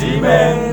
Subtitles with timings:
[0.00, 0.69] Cimen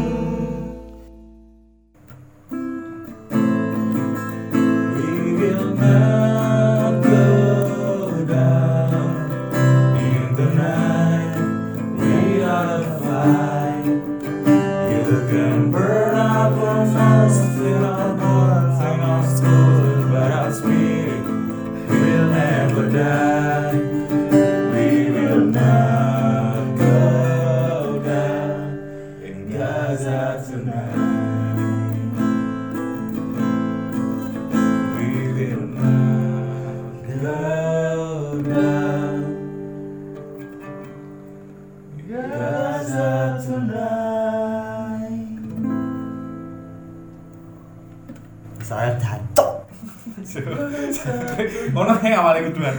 [51.80, 52.76] Ono yang awalnya kuduan.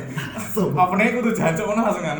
[0.98, 2.18] Nih kudu jancuk ono langsung kan.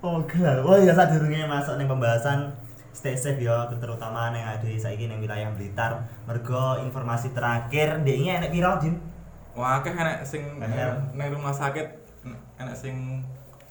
[0.00, 0.64] Oh gelap.
[0.64, 2.54] Oh ya saat durungnya masuk nih pembahasan
[2.94, 6.06] stay safe ya terutama yang ada saiki ning wilayah Blitar.
[6.24, 8.94] Mergo informasi terakhir dia ini enek viral Din.
[9.58, 11.86] Wah, akeh enek sing nang rumah sakit
[12.58, 13.22] enek sing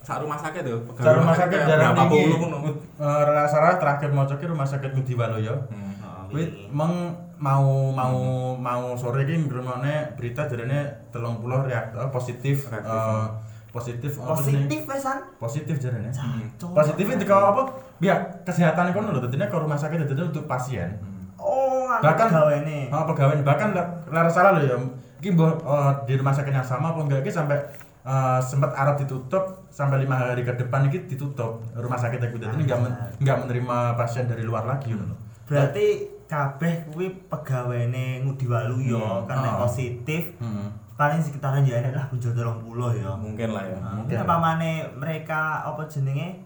[0.04, 0.80] sak rumah sakit tuh.
[1.00, 2.24] Sa rumah sakit jarang berapa tinggi.
[2.32, 2.72] puluh ngono.
[3.00, 5.68] Eh salah terakhir mau cek rumah sakit Budi Waluyo.
[5.68, 5.92] Hmm.
[6.00, 6.72] Oh, Kuwi wingi.
[6.72, 6.94] meng
[7.38, 8.18] mau mau
[8.54, 11.22] mau sore iki ngrungokne berita jarene 30
[11.64, 12.90] reaktor positif Reaktif.
[12.90, 13.28] eh,
[13.70, 15.18] positif positif wesan.
[15.38, 16.10] positif jarene.
[16.10, 16.74] Jancok.
[16.74, 17.62] Positif itu kalau apa?
[17.98, 20.98] Biar kesehatan kono lho dadine ke rumah sakit dadine untuk pasien.
[21.38, 22.90] Oh, Bahkan- gawe ini.
[22.90, 23.70] Oh, pegawai bahkan
[24.10, 24.78] lara salah loh ya.
[25.18, 27.58] Iki mbok eh, di rumah sakit yang sama apa enggak iki sampai
[28.02, 32.58] eh, sempat Arab ditutup sampai lima hari ke depan iki ditutup rumah sakit itu jadi
[32.58, 35.14] nggak men- menerima pasien dari luar lagi loh.
[35.46, 39.26] Berarti kabeh kuwi pegawene Ngudi Waluyo Hmm.
[39.26, 39.60] kan nek Oh.
[39.64, 40.68] positif Hmm.
[40.94, 42.60] paling sekitaran ya enek lah punjul 30
[42.94, 43.08] ya.
[43.14, 43.78] Mungkin lah ya.
[43.78, 44.18] Nah, Mungkin.
[44.20, 46.44] Mana mereka apa jenenge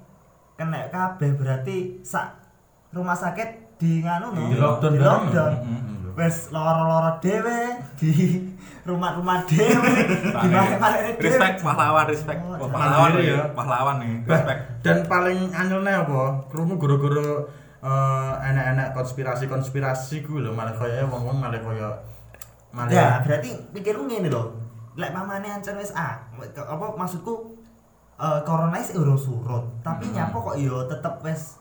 [0.53, 2.35] kena kabeh berarti sak
[2.89, 4.41] rumah sakit di nganu no?
[4.45, 5.53] Di lockdown di lockdown.
[5.57, 5.89] Mm-mm.
[6.11, 8.11] Wes loro-loro dhewe di
[8.87, 9.93] rumah-rumah dhewe
[10.43, 11.15] di dhewe.
[11.17, 12.39] Respect pahlawan, respect.
[12.43, 13.23] Oh, pahlawan ya.
[13.31, 13.41] ya.
[13.49, 14.59] Pahlawan nih, respect.
[14.83, 16.43] dan paling anyelnya apa?
[16.51, 17.47] Krungu guru-guru
[17.81, 21.89] eh, enak-enak konspirasi-konspirasi ku lho malah kaya wong-wong malah kaya
[22.71, 24.53] malah Ya, berarti pikirku ngene lho.
[24.93, 27.57] Lek mamane ancen wis ah, apa maksudku
[28.15, 30.15] eh corona wis urung surut, tapi Hmm.
[30.15, 31.57] nyapa kok yo tetep wis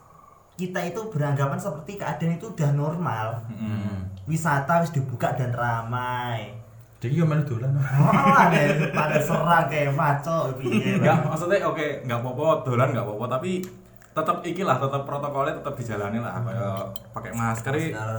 [0.54, 3.26] kita itu beranggapan seperti keadaan itu udah normal.
[3.48, 4.04] Hmm.
[4.28, 6.52] Wisata wis dibuka dan ramai.
[7.00, 7.72] Jadi yo melu dolan.
[7.80, 8.60] Oh, ada
[8.92, 11.00] pada serang kayak maco piye.
[11.00, 13.64] Enggak, maksudnya oke, enggak apa-apa, dolan enggak apa-apa, tapi
[14.10, 16.82] tetap iki lah, tetap protokolnya tetap dijalani lah, kayak
[17.14, 17.74] pakai masker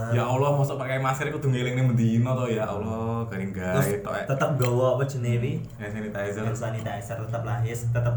[0.08, 3.76] ya Allah masuk pakai masker itu kudu ngeling ning mendino to ya Allah, garing gawe
[3.84, 4.24] eh.
[4.24, 5.52] tetap gawa apa jenenge wi?
[5.76, 6.48] Hand sanitizer.
[6.48, 8.16] Hand sanitizer tetap lah yes, tetap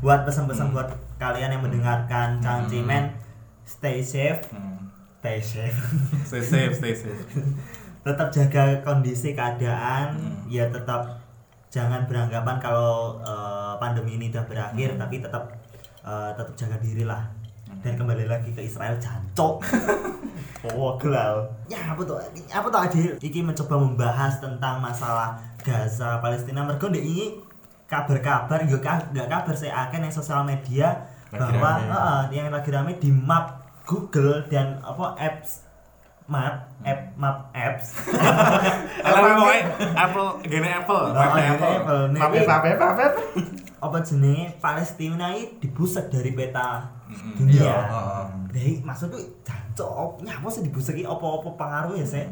[0.00, 0.76] buat pesan-pesan Hmm.
[0.80, 0.88] buat
[1.20, 3.12] kalian yang mendengarkan Cangcimen
[3.68, 4.88] stay safe, Hmm.
[5.20, 5.76] stay safe.
[6.28, 7.20] Stay safe, stay safe.
[8.08, 10.48] tetap jaga kondisi keadaan Hmm.
[10.48, 11.20] ya tetap
[11.68, 15.00] jangan beranggapan kalau eh, pandemi ini udah berakhir Hmm.
[15.04, 15.59] tapi tetap
[16.02, 17.22] eh, tetap jaga diri lah.
[17.80, 19.62] Dan kembali lagi ke Israel jancok
[20.68, 22.18] oh gelau ya apa tuh?
[22.46, 23.10] Apa tuh Adil?
[23.16, 26.60] Iki mencoba membahas tentang masalah Gaza Palestina.
[26.60, 27.38] Mergo ndek ini
[27.86, 30.98] kabar-kabar yo nggak kabar saya akan yang sosial media
[31.30, 31.88] Lagi bahwa rame.
[31.88, 35.64] eh, yang lagi rame di map Google dan apa apps
[36.26, 37.96] map app map apps.
[39.00, 39.62] Apple pokoknya
[39.96, 41.74] Apple, gini Apple, Oh, Apple, gini Apple.
[41.74, 42.02] Apple.
[43.80, 47.32] Apa jenenge Palestina ini dibuset dari peta Mm-mm.
[47.40, 47.64] dunia.
[47.64, 48.24] Iya, heeh.
[48.52, 52.28] Dari maksudku jancok, nyapa sih dibuseki apa-apa pengaruhnya sih?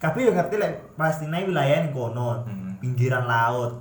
[0.00, 2.76] Tapi yo ngerti lek Palestina wilayah yang kono, Hmm.
[2.80, 3.80] pinggiran laut,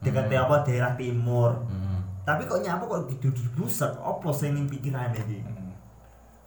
[0.00, 1.56] dekatnya apa daerah timur.
[1.68, 2.04] Hmm.
[2.24, 3.92] Tapi kok nyapa kok di dibuset?
[3.96, 5.40] Apa sih yang pikirannya iki?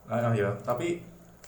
[0.05, 1.01] Ah, ya, tapi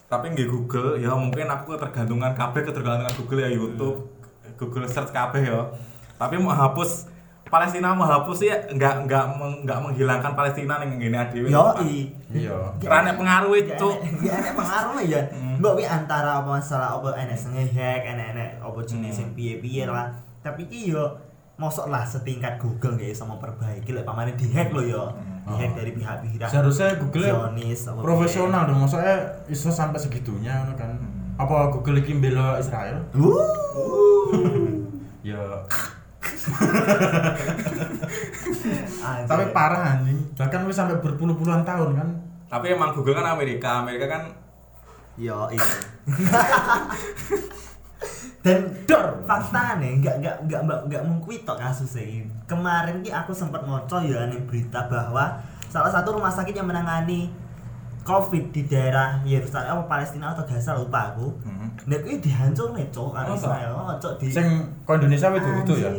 [0.08, 4.08] tapi nggak Google ya mungkin aku ketergantungan kabeh ketergantungan Google ya YouTube
[4.56, 5.68] Google search kabeh ya
[6.16, 7.12] tapi mau hapus
[7.48, 9.24] Palestina mau hapus ya nggak nggak
[9.64, 12.12] nggak menghilangkan Palestina nih gini adewe Yo i.
[12.28, 12.76] Iya.
[12.80, 13.90] Karena pengaruh itu.
[14.24, 15.22] Ya enek pengaruh ya.
[15.38, 15.64] Hmm.
[15.64, 19.18] Mbok wi antara apa masalah apa enek sing hack, enek-enek apa jenis Hmm.
[19.18, 20.14] sing piye-piye lah.
[20.46, 21.18] Tapi iki yo
[21.58, 25.10] mosok lah setingkat Google nggak bisa memperbaiki lek pamane dihack lo yo.
[25.10, 25.50] Hmm.
[25.58, 31.00] Dihack dari pihak-pihak Seharusnya Google Zionis apa profesional dong, maksudnya iso sampai segitunya kan.
[31.38, 33.02] Apa Google iki bela Israel?
[33.18, 33.42] Uh.
[35.28, 35.44] Ya.
[39.30, 40.20] tapi parah anjing.
[40.36, 42.10] Bahkan wis sampai berpuluh-puluhan tahun kan.
[42.48, 44.24] tapi emang Google kan Amerika Amerika kan
[45.18, 45.66] Yo iya.
[48.46, 52.24] Dan dor fakta nih nggak nggak nggak nggak nggak mengkui tok kasus ini.
[52.46, 57.28] Kemarin ki aku sempat ngoco ya nih berita bahwa salah satu rumah sakit yang menangani
[58.08, 61.28] Covid di daerah Yerusalem apa Palestina atau Gaza lupa aku.
[61.44, 61.76] Hmm.
[61.92, 63.52] Nek kuwi dihancur nih cok karo Masa?
[63.52, 63.76] Israel.
[63.76, 64.48] Oh, cok di Sing
[64.88, 65.92] ke Indonesia itu itu ya.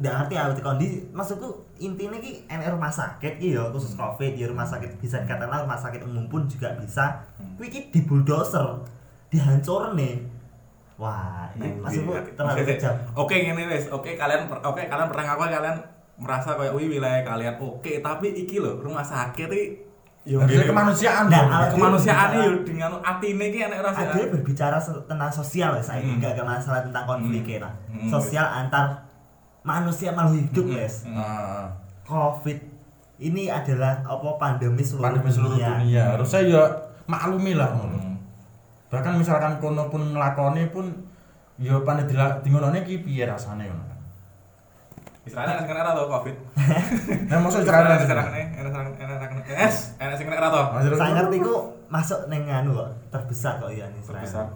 [0.00, 4.00] Nggak ngerti di kondisi maksudku intinya ki enek rumah sakit ki ya khusus Hmm.
[4.10, 7.20] Covid ya rumah sakit bisa dikatakan rumah sakit umum pun juga bisa.
[7.36, 7.52] Hmm.
[7.54, 8.64] Kuwi ki di bulldozer,
[9.28, 10.24] dihancur nih.
[10.96, 12.22] Wah, ini Nah, maksudku iya.
[12.32, 12.94] terlalu Oke, kejam.
[13.14, 13.88] Oke, ngene wis.
[13.88, 15.76] Oke, kalian oke kalian pernah ngaku kalian
[16.16, 19.64] merasa kayak wih wilayah kalian oke, tapi iki lho rumah sakit iki
[20.28, 24.04] yo kemanusiaan Nah, kemanusiaan yo dengan atine iki enek rasa.
[24.06, 27.64] Ada berbicara tentang sosial ya, saya enggak masalah tentang konflik Hmm.
[27.64, 27.70] ya.
[28.12, 29.08] Sosial antar
[29.60, 30.74] manusia makhluk hidup, Hmm.
[30.74, 30.96] guys.
[31.04, 31.14] Hmm.
[31.16, 31.64] Nah,
[32.04, 32.58] Covid
[33.20, 36.16] ini adalah apa pandemi seluruh pandemi seluruh dunia.
[36.16, 36.62] Harusnya ya
[37.04, 37.96] maklumi lah ngono.
[37.96, 38.16] Hmm.
[38.90, 40.88] Bahkan misalkan kono pun nglakoni pun
[41.60, 43.94] ya pandai dilak dingonone ki piye rasane ngono.
[45.20, 46.36] Israel enak sing kena to Covid.
[47.28, 48.24] Nah, maksud Israel cerita enak sing kena
[48.56, 50.62] enak sing enak es, enak sing kena to.
[50.96, 51.54] Saya ngerti ku
[51.86, 54.24] masuk neng anu kok terbesar kok ya Israel.
[54.24, 54.46] Terbesar.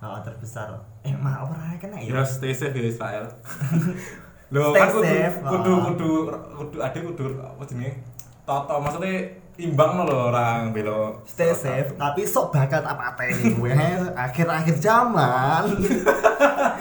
[0.00, 0.68] Oh, terbesar.
[1.02, 2.20] Eh, mah apa ora kena ya?
[2.20, 3.24] Ya stay safe ya Israel.
[4.50, 5.78] Loh, kan kudu safe, kudu oh.
[5.94, 6.10] kudu
[6.58, 8.02] kudu ada kudu apa jenenge?
[8.42, 9.30] Toto maksudnya
[9.62, 11.22] imbang no lho orang belo.
[11.22, 13.70] Stay safe, tapi sok bakal tak pateni gue
[14.26, 15.70] akhir-akhir zaman.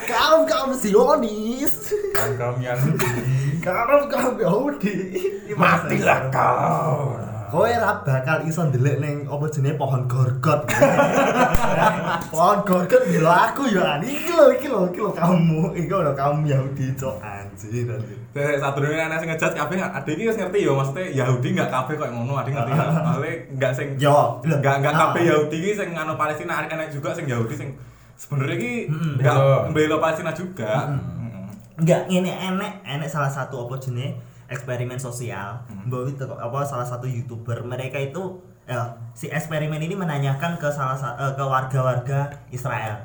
[0.10, 2.82] kaum kaum Zionis, kaum yang
[3.62, 4.96] kaum kaum Yahudi.
[5.54, 7.29] matilah kau.
[7.50, 10.70] Kowe ora bakal iso ndelik ning apa jenenge pohon gorgot.
[12.34, 14.06] pohon gorgot lho aku ya an.
[14.06, 15.74] Iki lho, iki lho, iki lho kamu.
[15.74, 17.90] Iki lho kaum Yahudi cok anjir.
[18.30, 21.94] Saya satu anak sing ngejat kabeh ada iki wis ngerti yo maksudnya Yahudi enggak kabeh
[21.98, 22.72] koyo ngono, ada ngerti?
[23.10, 25.00] Maksudnya enggak sing Yo, enggak enggak Ah.
[25.10, 27.70] kabeh Yahudi iki sing anu Palestina enak juga sing Yahudi sing
[28.14, 29.18] sebenarnya Mm-mm.
[29.18, 29.58] enggak Bela.
[29.66, 30.94] membela Palestina juga.
[31.80, 34.14] Enggak, ini enek enek salah satu apa jenis
[34.50, 35.62] eksperimen sosial.
[35.66, 35.88] Hmm.
[35.88, 40.94] Mbak itu apa salah satu youtuber mereka itu ya, si eksperimen ini menanyakan ke salah
[40.94, 42.98] sa- eh, ke warga-warga Israel.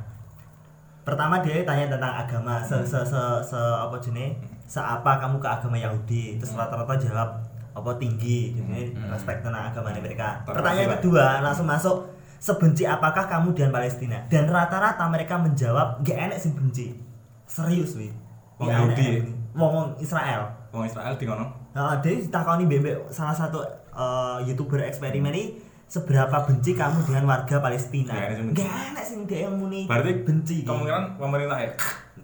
[1.05, 4.33] Pertama dia tanya tentang agama, se se se, se apa jenis,
[4.65, 6.41] seapa kamu ke agama Yahudi?
[6.41, 7.29] Terus rata-rata jawab
[7.75, 9.13] apa tinggi, jadi Hmm.
[9.13, 10.41] respect tentang agama mereka.
[10.43, 12.09] Pertanyaan kedua langsung masuk
[12.41, 14.25] sebenci apakah kamu dengan Palestina?
[14.29, 16.97] Dan rata-rata mereka menjawab gak enek sing benci.
[17.45, 18.13] Serius wih.
[18.57, 19.21] Wong Yahudi ya?
[19.53, 20.49] wong Israel.
[20.75, 21.47] Wong Israel di ngono.
[21.71, 25.45] Nah, dia ditakoni bebek salah satu eh, youtuber eksperimen ini
[25.87, 28.11] seberapa benci kamu dengan warga Palestina?
[28.29, 28.59] Benci.
[28.59, 30.57] Gak enek sing dia yang muni Berarti benci.
[30.63, 31.71] kemungkinan pemerintah ya.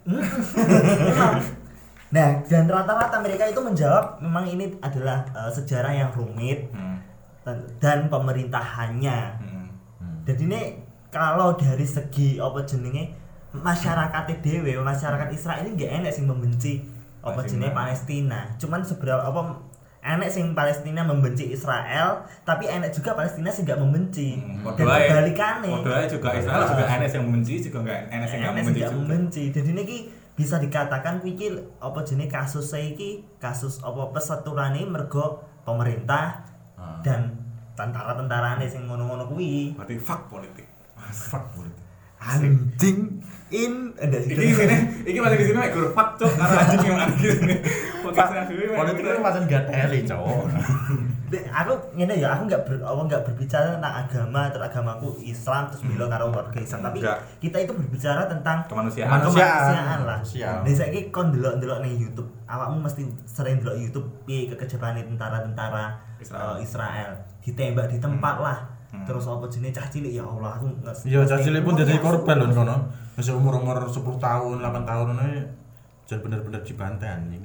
[2.11, 6.99] Nah, dan rata-rata mereka itu menjawab memang ini adalah eh, sejarah yang rumit Hmm.
[7.79, 9.19] dan- pemerintahannya.
[9.39, 9.67] Hmm.
[10.27, 10.61] Dan ini
[11.09, 13.15] kalau dari segi apa jenenge
[13.53, 16.83] masyarakat dewe masyarakat Israel ini gak enek sing membenci
[17.23, 18.41] apa jenenge Palestina.
[18.57, 19.41] Cuman seberapa apa
[20.01, 24.33] enek sing Palestina membenci Israel, tapi enek juga Palestina sing gak membenci.
[24.35, 26.09] Hmm, Dan kebalikannya.
[26.09, 28.99] juga Israel juga enek yang membenci juga enggak enek enek sing membenci gak juga.
[28.99, 29.43] membenci.
[29.51, 29.99] Jadi ini ki
[30.33, 36.97] bisa dikatakan ki apa jenenge kasus iki kasus apa peseturane mergo pemerintah Ah.
[37.05, 37.37] dan
[37.77, 39.77] tentara-tentarane sing ngono-ngono kuwi.
[39.77, 40.65] Berarti fuck politik.
[40.97, 41.85] Fuck politik.
[42.21, 43.19] Anjing
[43.51, 47.01] in ada sih Iki sini, iki masih di sini guru fuck cok karena anjing yang
[47.01, 47.55] ada di sini.
[48.01, 48.65] Podcast dhewe.
[48.73, 50.45] Politik itu macam gak teli, cowok.
[51.31, 55.71] Dek, aku ngene ya aku nggak ber, apa nggak berbicara tentang agama terus agamaku Islam
[55.71, 57.19] terus bela karo warga Islam tapi Enggak.
[57.39, 59.11] kita itu berbicara tentang Kemanusiaan.
[59.23, 60.01] Kemanusiaan.
[60.03, 60.19] lah
[60.67, 66.03] dan saya kon delok delok ning YouTube awakmu mesti sering delok YouTube piye kekecewaan tentara-tentara
[66.19, 66.59] Israel.
[66.59, 66.59] Israel.
[66.59, 67.11] Israel
[67.41, 68.45] ditembak di tempat Hmm.
[68.45, 68.59] lah
[68.91, 69.07] Hmm.
[69.07, 72.03] terus apa jenis cah cilik ya Allah aku nggak Iya, cah cilik pun jadi Iya,
[72.03, 72.77] korban loh kono.
[73.13, 75.25] Masih umur-umur 10 tahun, 8 tahun ngono
[76.05, 77.45] jadi bener-bener dibantai anjing.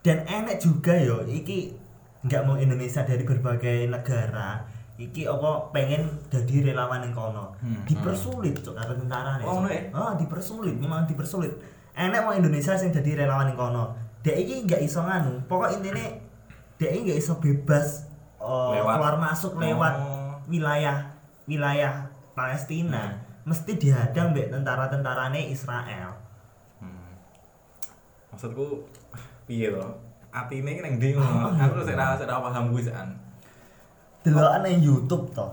[0.00, 1.76] dan enek juga yo iki
[2.22, 4.64] nggak mau Indonesia dari berbagai negara
[4.94, 7.84] iki apa pengen jadi relawan yang kono Hmm.
[7.84, 9.78] dipersulit cok karo tentara nih Oh, ya?
[9.92, 11.52] ah dipersulit memang dipersulit
[11.92, 16.02] enek mau Indonesia yang jadi relawan yang kono dek iki nggak iso nganu pokok intinya
[16.76, 18.08] dek iki nggak iso bebas
[18.42, 18.94] Lewat.
[18.96, 20.11] keluar masuk lewat Oh.
[20.46, 20.96] Wilayah
[21.44, 26.14] wilayah Palestina mesti dihadang mbek tentara-tentarane Israel
[26.78, 27.10] Hmm.
[28.30, 28.86] Maksudku
[29.44, 29.82] piye to?
[30.30, 31.52] Atine nang ndi Oh, ngono.
[31.52, 31.68] iya.
[31.68, 33.08] Aku sik ra sik ra paham kuwi sekan.
[34.22, 35.50] delokan yang YouTube toh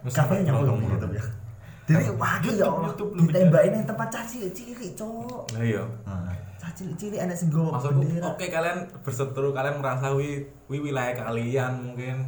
[0.00, 0.78] Mesti Kabeh nyambung.
[0.78, 1.24] YouTube ya.
[1.84, 5.42] Jadi wah ya YouTube, Allah, YouTube ditembakin yang tempat caci cilik, cok.
[5.52, 5.82] Lah iya.
[6.04, 8.30] Nah, Caci cilik anak sing Maksudku bendera.
[8.30, 12.22] oke kalian berseteru kalian merasa wi wi wilayah kalian mungkin.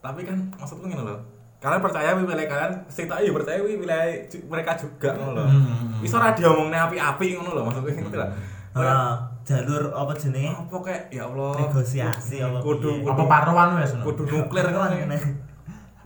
[0.00, 1.20] Tapi kan maksudku ngene loh.
[1.60, 4.08] Kalian percaya wi wilayah kalian, sing tak iya percaya wi wilayah
[4.48, 5.48] mereka juga ngono loh.
[5.48, 6.00] Hmm.
[6.00, 8.30] Bisa ora diomongne api-api ngono loh maksudku ngerti lah.
[8.72, 9.12] Ah,
[9.44, 10.56] jalur apa jenenge?
[10.56, 11.52] Apa kayak ya Allah.
[11.60, 14.96] Negosiasi apa kudu kudu apa paruan wes kudu nuklir kan.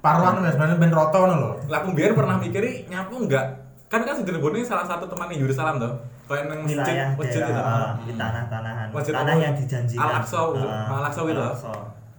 [0.03, 1.51] Paruan ya sebenarnya ben roto ngono lho.
[1.71, 3.47] Lah aku biar pernah mikir nyapu enggak?
[3.87, 5.95] Kan kan ini salah satu teman Yerusalem tuh.
[6.25, 6.81] Kayak nang masjid,
[7.21, 7.63] masjid itu.
[8.09, 10.41] di tanah-tanahan Masjid tanah yang dijanjikan Al-Aqsa,
[10.89, 11.37] Al-Aqsa itu.
[11.37, 11.73] Al-Aqsa.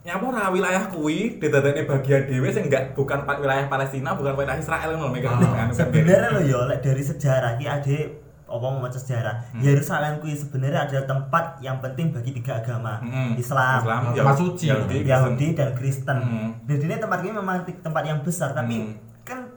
[0.05, 4.93] Nyapu ra wilayah kuwi didadekne bagian dhewe sing enggak bukan wilayah Palestina, bukan wilayah Israel
[4.93, 5.67] ngono mikir Ah, kan.
[5.73, 7.97] sebenarnya lo yo lek dari sejarah ki ade
[8.45, 9.65] apa mau maca sejarah Hmm.
[9.65, 13.33] Yerusalem kuwi sebenarnya adalah tempat yang penting bagi tiga agama Hmm.
[13.33, 14.65] Islam, Islam, Tempat Yahudi, suci.
[14.69, 16.17] Yahudi, Yahudi dan Kristen.
[16.19, 16.49] Hmm.
[16.61, 18.93] Dan ini tempat ini memang tempat yang besar tapi Hmm.
[19.25, 19.49] kan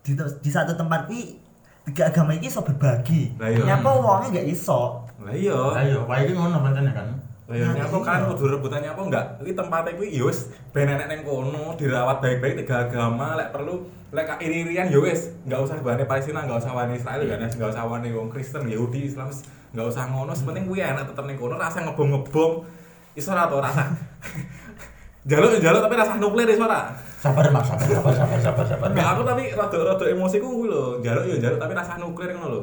[0.00, 1.36] di, di satu tempat kuwi
[1.84, 3.36] tiga agama ini iso berbagi.
[3.36, 3.68] Iya.
[3.68, 5.04] Nyapa wongnya gak iso.
[5.20, 5.52] Lah iya.
[5.52, 7.04] Lah iya, wae iki ngono pancene kan.
[7.50, 7.98] Lah ya Nah, iya.
[8.06, 9.42] kan kudu rebutan nyapu enggak?
[9.42, 13.90] Iki tempatnya kuwi ya wis ben enek ning kono, dirawat baik-baik tiga agama, lek perlu
[14.14, 17.82] lek iri-irian ya wis, enggak usah bane Palestina, enggak usah wani Israel, enggak enggak usah
[17.90, 19.34] wani wong Kristen, Yahudi, Islam,
[19.74, 22.62] enggak usah ngono, sepenting kuwi enak tetep ning kono, rasa ngebom-ngebom.
[23.18, 23.90] Iso ora to rasa.
[25.30, 26.94] Jaluk ya jaluk tapi rasa nuklir iso ora?
[27.18, 28.88] Sabar Mas, sabar sabar sabar sabar sabar.
[28.94, 32.62] Enggak aku tapi rada-rada emosiku kuwi lho, jaluk ya jaluk tapi rasa nuklir ngono lho.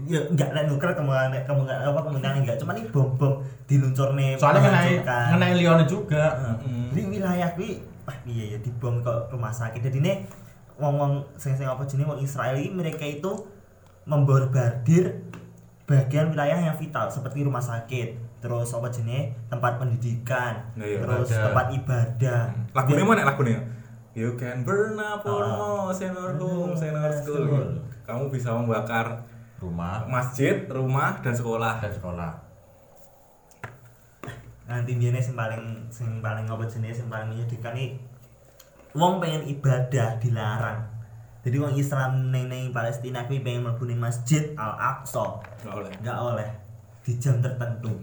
[0.00, 4.94] Ya enggak lek nuker kemungkinan kemungkinan apa kemungkinan enggak cuma ini bom-bom diluncurne Soalnya ngenai
[5.02, 6.24] ngenai lione juga.
[6.36, 6.94] Heeh.
[6.94, 9.80] Jadi wilayah kuwi wah iya ya dibom ke rumah sakit.
[9.80, 10.12] Jadi ini
[10.76, 13.32] ngomong sing sing apa jenis wong Israel ini mereka itu
[14.04, 15.18] memborbardir
[15.84, 21.26] bagian wilayah yang vital seperti rumah sakit, terus apa jenis tempat pendidikan, Nah, iya, terus
[21.26, 21.44] ibadah.
[21.44, 22.40] tempat ibadah.
[22.70, 23.60] Lagunya Biar- mana lagunya?
[24.12, 25.32] You can burn up Ah.
[25.32, 27.40] almost in our home, in our school.
[27.40, 27.66] School.
[28.02, 29.24] Kamu bisa membakar
[29.58, 31.82] Rumah masjid, rumah, dan sekolah.
[31.82, 32.32] dan sekolah.
[34.68, 37.96] nanti biasanya sing paling sing paling apa jenis sing paling menyedihkan nih
[38.92, 40.84] wong pengen ibadah dilarang
[41.40, 45.92] jadi wong Islam neng neng Palestina kuwi pengen mlebu masjid Al Aqsa Nggak oleh.
[46.04, 46.48] nggak oleh
[47.00, 47.96] di jam tertentu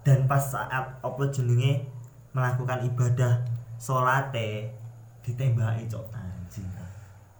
[0.00, 1.84] dan pas saat apa jenenge
[2.32, 3.44] melakukan ibadah
[3.76, 4.72] salate
[5.20, 6.64] ditembaki cok anjing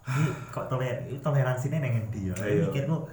[0.04, 2.68] ini kok toler toleransinya neng endi ya Iya.
[2.68, 3.08] mikirku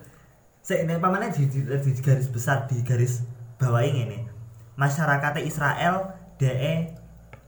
[0.64, 3.28] ini pamannya di, di, di garis besar di garis
[3.60, 4.24] bawah ini
[4.80, 6.96] masyarakat Israel DE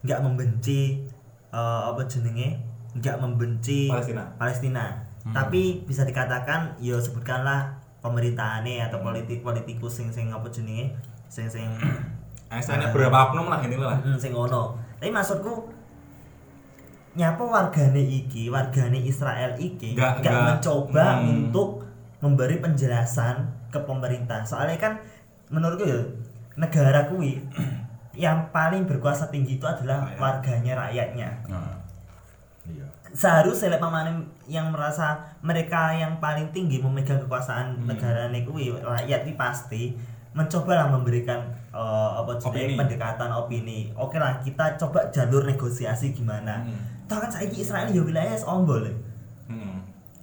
[0.06, 1.02] nggak membenci
[1.50, 4.24] eh, apa jenenge nggak membenci Palestina.
[4.40, 4.86] Palestina.
[5.26, 5.34] Hmm.
[5.36, 10.96] Tapi bisa dikatakan ya sebutkanlah pemerintahannya atau politik politikus sing sing apa jenenge
[11.28, 11.68] sing sing
[12.46, 14.00] Asalnya beberapa oknum lah ini lah.
[14.00, 14.78] Mm, sing ngono.
[15.02, 15.66] Tapi maksudku
[17.18, 21.26] nyapa wargane iki, wargane Israel iki nggak- mencoba hmm.
[21.26, 21.85] untuk
[22.18, 24.42] memberi penjelasan ke pemerintah.
[24.42, 24.94] Soalnya kan
[25.48, 26.00] menurutku ya
[26.56, 27.44] negara kuwi
[28.16, 30.18] yang paling berkuasa tinggi itu adalah Rakyat.
[30.18, 31.76] warganya rakyatnya Nah.
[32.66, 32.88] Iya.
[33.12, 34.10] seharusnya pamane
[34.46, 37.86] yang merasa mereka yang paling tinggi memegang kekuasaan Hmm.
[37.86, 39.94] negara kuwi rakyat ini pasti
[40.32, 42.74] mencoba lah memberikan eh, apa Opini.
[42.74, 46.80] pendekatan opini oke lah kita coba jalur negosiasi gimana Hmm.
[47.06, 48.82] Tahu kan saiki Israel ya wilayah ombol.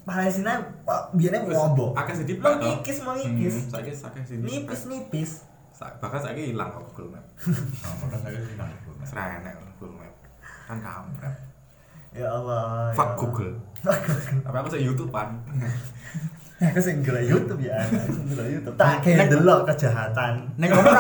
[0.03, 0.53] Palestina
[1.15, 2.67] Wis, ombol akeh sithik mau Pak, toh.
[2.69, 4.43] ngikis mau ngikis Hmm, sithik.
[4.43, 5.31] nipis nipis
[5.73, 7.25] Sa- Bahkan saiki hilang kok Google Map.
[7.25, 9.03] Nah, padahal saya sih nang Google.
[9.03, 10.15] Serah enek Google Map.
[10.65, 11.35] Kan kampret.
[12.13, 13.19] ya Allah ya Fuck Allah.
[13.19, 13.53] Google.
[14.45, 15.29] Tapi aku sih YouTubean.
[16.63, 20.95] aku sing ndelok YouTube ya sing ndelok YouTube tak kayak delok kejahatan Nek ngomong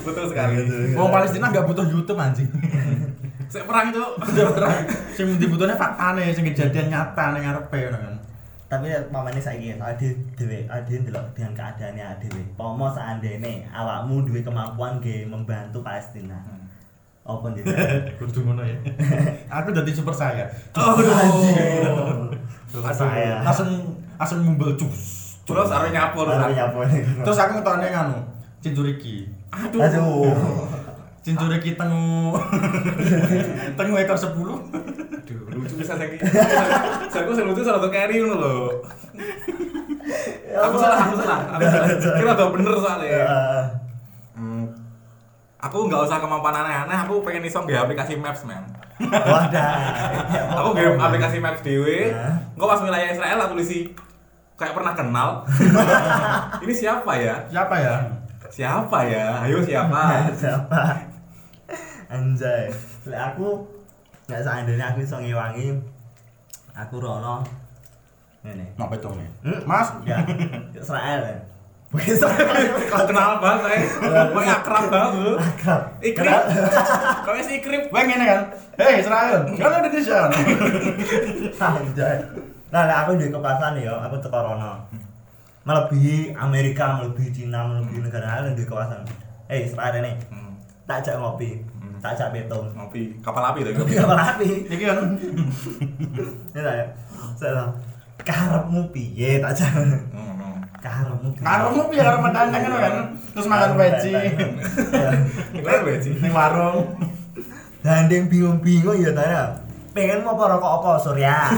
[0.00, 0.56] Betul sekali.
[0.92, 2.48] Wong Palestina nggak butuh YouTube anjing.
[3.46, 4.02] Saya perang itu.
[4.02, 4.82] Udah terang.
[5.10, 8.14] Sing dibutuhnya faktane, sing kejadian nyata ning ngarepe ngono kan.
[8.66, 14.98] tapi mamane saiki ade dhewe ade ndelok dengan keadaannya dhewe pomo seandainya awakmu duwe kemampuan
[14.98, 16.34] ge membantu Palestina
[17.22, 17.62] apa nih
[18.18, 18.74] Kudu ngono ya.
[19.54, 20.50] Aku jadi super saya.
[20.74, 20.98] Oh,
[22.66, 23.70] Super saya Langsung
[24.18, 25.38] langsung ngumpul cus.
[25.46, 26.58] Terus harus nyapu Baru terus.
[26.58, 27.02] nyapu nih.
[27.22, 28.18] Terus aku ngetokne nganu,
[28.58, 29.30] cinturiki.
[29.54, 29.78] Aduh.
[29.78, 30.65] aduh
[31.26, 32.38] Cinturiki tengu
[33.78, 34.30] tengu ekor 10.
[34.30, 36.22] Aduh, lucu bisa saiki.
[37.10, 38.54] Saya kok lucu salah satu carry ngono lho.
[40.54, 41.40] Aku salah, aku salah.
[41.58, 41.88] Aku salah.
[42.14, 43.10] Kira udah bener soalnya.
[43.10, 43.26] Ya.
[44.38, 44.70] Hmm.
[45.58, 48.62] Aku nggak usah kemampuan aneh-aneh, aku pengen iso nggak aplikasi Maps, man.
[49.02, 49.74] wadah
[50.62, 52.14] Aku nggak aplikasi Maps dewe.
[52.14, 52.38] Ya.
[52.54, 53.90] Engko pas wilayah Israel aku tulisi
[54.54, 55.42] kayak pernah kenal.
[56.62, 57.34] Ini siapa ya?
[57.50, 57.94] Siapa ya?
[58.46, 59.42] Siapa ya?
[59.42, 60.30] Ayo siapa?
[60.30, 61.15] siapa
[62.06, 62.70] anjay
[63.04, 63.66] lek aku
[64.26, 65.74] nggak seandainya aku iso ngewangi
[66.74, 67.42] aku rono
[68.42, 69.30] ngene Mau petong nih.
[69.42, 69.60] Hmm?
[69.66, 70.22] Mas, ya
[70.74, 71.38] Israel ya
[72.90, 73.88] Kau kenal banget.
[74.34, 75.38] Mau akrab banget.
[75.38, 76.42] akrab Ikrip.
[77.24, 77.88] Kau si Ikrip.
[77.94, 78.42] Wah ngene kan.
[78.76, 80.20] Hei Israel, kan Indonesia.
[81.56, 82.16] anjay
[82.66, 84.82] nah lek aku di kekuasaan ya aku teko rono
[85.62, 89.06] melebihi Amerika melebihi Cina melebihi negara lain di kekuasaan
[89.46, 90.52] eh Israel ini Hmm.
[90.84, 91.62] tak ajak ngopi
[92.06, 92.70] Tak ajak betung.
[92.70, 94.46] ngopi kapal api tuh Tapi kapal api.
[94.70, 94.98] Iki kan
[96.54, 96.86] Ya ta ya.
[97.34, 97.66] Saya
[98.22, 99.74] karepmu piye tak ajak.
[100.14, 101.34] Hmm, Karepmu.
[101.90, 101.98] piye?
[101.98, 102.94] karo mendangan kan kan.
[103.34, 104.14] Terus makan peci
[105.58, 106.14] gue sih?
[106.22, 106.94] ning warung.
[107.82, 109.58] Dandeng bingung-bingung ya ta.
[109.90, 111.50] Pengen mau rokok apa Surya?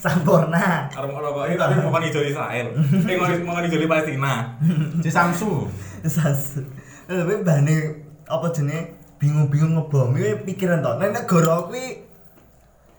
[0.00, 0.88] Sampurna.
[0.88, 2.66] Arep rokok ini tapi mau kan hijau Israel.
[3.04, 4.56] Eh mau mau kan hijau Palestina.
[5.04, 5.68] Si Samsu.
[6.08, 6.56] Sas.
[7.04, 7.76] Tapi bane
[8.24, 10.90] apa jenenge bingung-bingung ngebom iki pikiran to.
[10.96, 12.08] Nek negara kuwi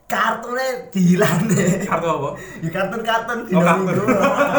[0.06, 1.88] kartune dihilangne.
[1.88, 2.30] Kartu apa?
[2.60, 3.86] Ya kartun-kartun Oh, kartun.
[3.88, 4.04] minggu.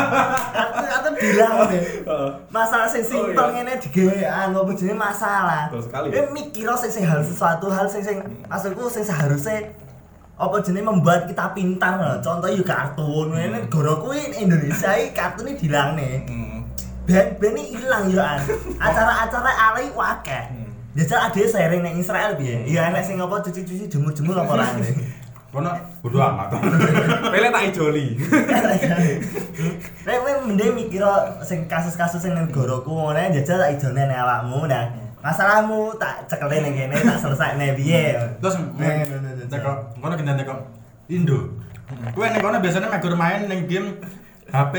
[0.57, 1.79] Kartun-kartun dihilangne.
[2.09, 2.31] Heeh.
[2.49, 3.55] Masalah sing Oh, simpel iya.
[3.55, 5.63] ngene digawe anu apa jenenge masalah.
[5.69, 6.07] Betul sekali.
[6.11, 8.17] Eh mikir sing sing hal sesuatu hal sing sing
[8.49, 9.71] maksudku sing seharusnya
[10.35, 12.17] apa jenenge membuat kita pintar loh.
[12.19, 13.37] Contoh ya kartun.
[13.37, 16.11] Ngene negara kuwi Indonesia iki kartune dihilangne.
[16.27, 16.59] Hmm.
[17.05, 18.41] Ben-ben ini hilang ya an.
[18.89, 20.62] Acara-acara alay wakeh.
[20.93, 21.01] Hmm.
[21.01, 22.69] Jajal ada sharing nang Israel piye?
[22.69, 24.67] Ya enek sing apa cuci-cuci jemur-jemur apa ora.
[25.49, 25.73] Kono
[26.05, 26.53] bodo amat.
[27.33, 28.21] Pele tak ijoli.
[30.05, 31.01] Nek kowe mending mikir
[31.49, 34.93] sing kasus-kasus sing negaraku ngono jajal tak ijone ning awakmu nah.
[35.25, 38.13] Masalahmu tak cekele ning kene tak selesai piye.
[38.41, 40.55] Terus Nek ngono teko kono gendang teko
[41.09, 41.57] Indo.
[42.13, 43.97] Kowe ning kono biasanya megur main ning game
[44.53, 44.75] HP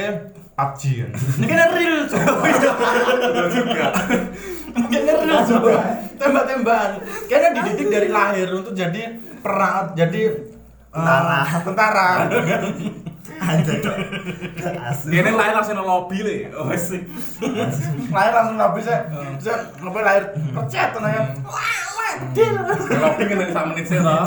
[0.53, 1.09] PUBG kan.
[1.17, 2.33] Ini kan real coba.
[2.45, 3.87] Betul juga.
[4.93, 5.73] Ini real coba.
[6.19, 6.89] Tembak-tembakan.
[7.27, 9.01] Kayaknya dididik dari lahir untuk jadi
[9.43, 10.33] perang jadi eh,
[10.93, 11.41] Tentara.
[11.65, 12.09] tentara.
[13.43, 13.81] Anjir.
[14.87, 15.09] Asli.
[15.11, 16.35] Dia ini lahir langsung nang lobby le.
[16.55, 17.01] Oh sih.
[18.13, 18.93] lahir langsung nggak bisa
[19.35, 19.51] bisa
[19.83, 21.21] ngapain lahir pecet nanya
[22.31, 22.55] deal
[23.01, 24.25] Lobby kan dari menit sih toh.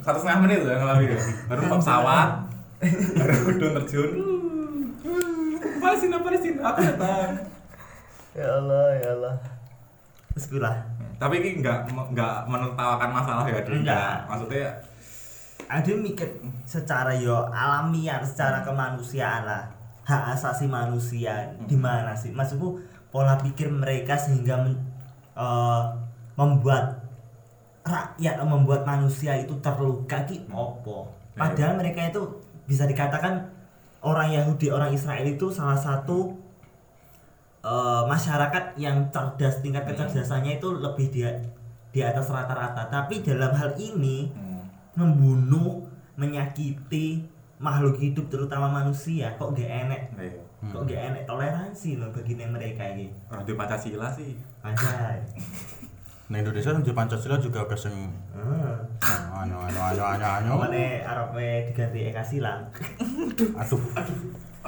[0.00, 1.20] Satu setengah menit ya ngelobby ya.
[1.46, 2.28] Baru numpak pesawat.
[3.20, 4.10] Baru udah terjun.
[5.80, 7.30] Palestina Palestina aku datang.
[8.32, 9.34] Ya Allah, ya Allah.
[10.36, 10.76] Terus gue lah.
[11.20, 13.84] Tapi ini enggak enggak menertawakan masalah ya, Dri.
[13.84, 14.24] Enggak.
[14.30, 14.68] Maksudnya
[15.70, 16.26] ada mikir
[16.66, 19.70] secara yo alamiah secara kemanusiaan lah
[20.02, 22.82] hak asasi manusia di mana sih maksudku
[23.14, 24.82] pola pikir mereka sehingga men-
[25.38, 25.82] eh,
[26.34, 26.98] membuat
[27.86, 31.06] rakyat membuat manusia itu terluka ki opo
[31.38, 32.22] padahal mereka itu
[32.66, 33.46] bisa dikatakan
[34.02, 36.34] orang Yahudi orang Israel itu salah satu
[37.64, 41.22] eh, masyarakat yang cerdas tingkat kecerdasannya itu lebih di
[41.90, 44.62] di atas rata-rata tapi dalam hal ini hmm,
[44.94, 45.82] membunuh,
[46.14, 47.26] menyakiti
[47.60, 50.40] makhluk hidup terutama manusia kok gak enek iya.
[50.72, 54.32] kok gak enek toleransi loh bagi mereka ini Radio Pancasila sih.
[54.64, 55.20] anjay
[56.30, 57.92] Nah Indonesia di Pancasila juga ada sing
[58.38, 59.02] hmm.
[59.34, 60.52] anu anu anu anu anu.
[60.62, 62.70] Mana Arabnya diganti Eka Silang
[63.58, 63.82] Aduh.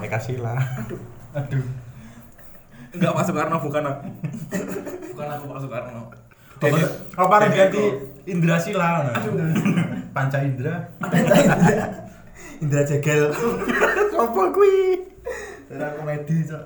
[0.03, 0.59] Eka Sila.
[0.59, 0.99] Aduh.
[1.39, 1.63] Aduh.
[2.93, 4.07] Enggak Pak Soekarno bukan aku.
[5.11, 6.03] Bukan aku Pak Soekarno.
[6.63, 7.85] Apa Denny- apa ganti.
[8.23, 9.11] Indra Sila?
[10.13, 10.75] Panca Indra.
[11.03, 11.37] Indra
[12.63, 13.35] Indra Jegel
[14.15, 14.95] Apa kui?
[15.67, 16.65] Orang komedi cok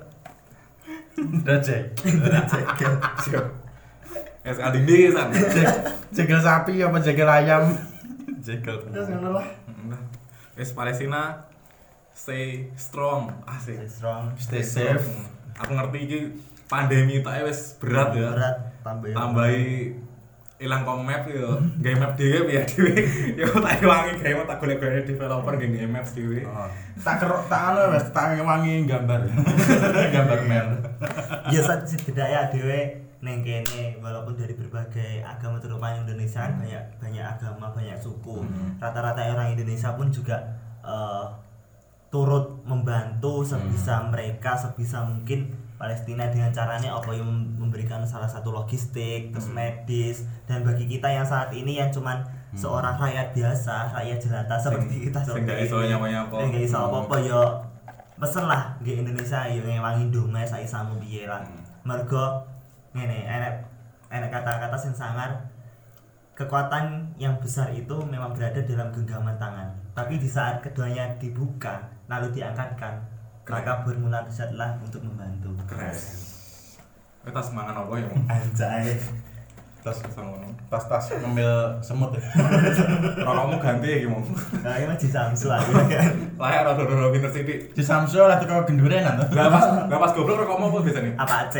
[1.17, 2.93] Indra Jegel.
[4.45, 5.33] Es Adindi san.
[6.13, 7.63] Jegal sapi apa jegal ayam?
[8.39, 8.77] Jegal.
[8.87, 9.47] terus ngono lah
[10.53, 11.49] Wes Palestina
[12.13, 13.33] stay strong.
[13.43, 13.81] Asik.
[13.81, 15.05] Stay strong Stay safe.
[15.57, 15.61] Hmm.
[15.65, 16.19] Aku ngerti iki
[16.69, 18.29] pandemi tak wes berat ya.
[18.29, 19.97] berat tambah Tambahi
[20.57, 22.93] ilang kom map ya, gawe map dhewe ya dhewe.
[23.37, 26.41] Ya tak ilangi gawe tak golek-golek developer gawe maps dhewe.
[26.45, 26.65] Oh.
[26.97, 29.21] Tak kerok tak anu wes tak wangi gambar.
[30.15, 30.67] gambar mel.
[31.53, 32.79] ya saat setidaknya dewe
[33.17, 38.77] neng kene walaupun dari berbagai agama terutama Indonesia kan banyak banyak agama banyak suku Hmm.
[38.77, 40.37] rata-rata orang Indonesia pun juga
[40.85, 41.25] eh,
[42.17, 45.45] turut membantu sebisa mereka sebisa mungkin
[45.77, 49.61] Palestina dengan caranya apa yang memberikan salah satu logistik terus Hmm.
[49.61, 55.05] medis dan bagi kita yang saat ini yang cuman seorang rakyat biasa rakyat jelata seperti
[55.05, 55.77] kita sing gak iso.
[55.77, 56.87] Sing gak iso Hmm.
[56.89, 57.41] apa-apa yo
[58.17, 61.61] pesen lah di Indonesia yo ngewangi donga sak isamu piye lah Hmm.
[61.85, 62.41] mergo
[62.97, 63.53] ngene enek
[64.09, 65.29] enek kata-kata sing sangar
[66.37, 72.29] kekuatan yang besar itu memang berada dalam genggaman tangan tapi di saat keduanya dibuka lalu
[72.29, 73.01] diangkatkan
[73.49, 75.95] maka bermula besarlah untuk membantu Keren.
[77.25, 78.11] Kita semangat apa ya?
[78.27, 78.99] Anjay
[79.81, 80.03] Tas
[80.67, 82.21] tas tas ngemil semut ya.
[83.23, 84.27] Rokokmu ganti ya gimana?
[84.59, 87.71] nah ini di Samsu aja kan Layak rada-rada pinter sithik.
[87.71, 89.31] Di Samsul atau kau gendurenan tuh.
[89.31, 91.13] Lah pas lah pas goblok rokokmu apa biasanya?
[91.15, 91.59] apa aja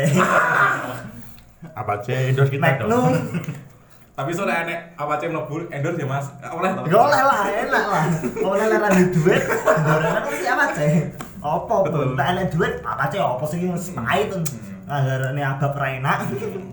[1.72, 3.16] Apa sih endorse kita dong?
[4.18, 6.26] Tapi sore enek apa cem mlebu endorse ya Mas?
[6.50, 6.82] Oleh to.
[6.90, 8.04] Gak oleh lah, enak lah.
[8.42, 11.14] Oleh lah di duit, kan siapa ceh?
[11.38, 11.74] Apa?
[11.86, 12.18] Betul.
[12.18, 13.22] Tak enak duit, apa ceh?
[13.22, 14.42] Apa sih yang pahit tuh?
[14.88, 16.18] anggarane abab ra enak.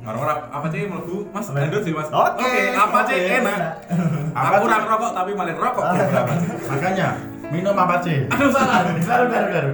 [0.08, 1.46] Orang-orang apa sih mlebu Mas?
[1.54, 2.10] Andut sih Mas.
[2.10, 3.60] Oke, apa sih oke, enak?
[4.34, 4.62] Aku sih?
[4.66, 6.50] kurang rokok tapi malah rokok berapa sih?
[6.66, 7.08] Makanya
[7.54, 8.26] minum apa sih?
[8.26, 8.90] Aduh salah.
[8.90, 9.70] Baru baru baru.